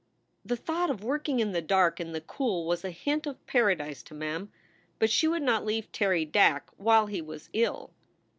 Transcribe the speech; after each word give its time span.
The 0.43 0.55
thought 0.57 0.89
of 0.89 1.03
working 1.03 1.39
in 1.39 1.51
the 1.51 1.61
dark 1.61 1.99
and 1.99 2.11
the 2.15 2.21
cool 2.21 2.65
was 2.65 2.83
a 2.83 2.89
hint 2.89 3.27
of 3.27 3.45
Paradise 3.45 4.01
to 4.01 4.15
Mem, 4.15 4.51
but 4.97 5.11
she 5.11 5.27
would 5.27 5.43
not 5.43 5.63
leave 5.63 5.91
Terry 5.91 6.25
Dack 6.25 6.71
while 6.75 7.05
he 7.05 7.21
was 7.21 7.51
ill. 7.53 7.91